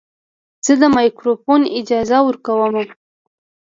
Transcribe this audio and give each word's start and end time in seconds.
زه 0.65 0.73
د 0.81 0.83
مایکروفون 0.95 1.61
اجازه 1.79 2.17
ورکوم. 2.23 2.73